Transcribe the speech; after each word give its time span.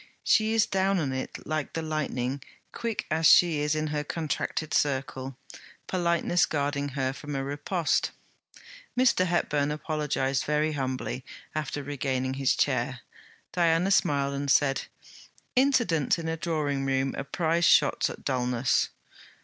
She 0.23 0.53
is 0.53 0.65
down 0.65 0.97
on 0.97 1.13
it 1.13 1.45
like 1.45 1.73
the 1.73 1.83
lightning, 1.83 2.41
quick 2.71 3.05
as 3.11 3.27
she 3.27 3.59
is 3.59 3.75
in 3.75 3.85
her 3.93 4.03
contracted 4.03 4.73
circle, 4.73 5.37
politeness 5.85 6.47
guarding 6.47 6.89
her 6.97 7.13
from 7.13 7.35
a 7.35 7.43
riposte. 7.43 8.09
Mr. 8.97 9.27
Hepburn 9.27 9.69
apologized 9.69 10.43
very 10.45 10.71
humbly, 10.71 11.23
after 11.53 11.83
regaining 11.83 12.33
his 12.33 12.55
chair. 12.55 13.01
Diana 13.51 13.91
smiled 13.91 14.33
and 14.33 14.49
said: 14.49 14.87
'Incidents 15.55 16.17
in 16.17 16.27
a 16.27 16.35
drawing 16.35 16.83
room 16.83 17.13
are 17.15 17.23
prize 17.23 17.65
shots 17.65 18.09
at 18.09 18.25
Dulness.' 18.25 18.89